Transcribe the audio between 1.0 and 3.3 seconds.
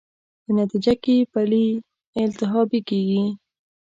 کې پلې التهابي کېږي.